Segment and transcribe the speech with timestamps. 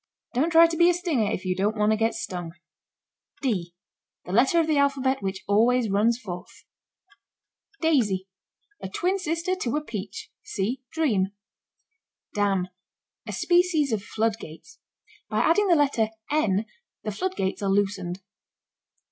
[0.33, 2.53] Don't try to be a stinger if you don't want to get stung.
[2.97, 3.75] ### D:
[4.25, 6.65] The letter of the alphabet which always runs fourth.
[7.17, 8.27] ###DAISY.
[8.81, 10.31] A twin sister to a peach.
[10.41, 11.33] See Dream.
[12.33, 12.69] DAM.
[13.27, 14.79] A species of floodgates.
[15.29, 16.65] By adding the letter "n"
[17.03, 18.23] the floodgates are loosened.